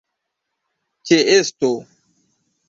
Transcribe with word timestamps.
ĉeesto 1.09 1.71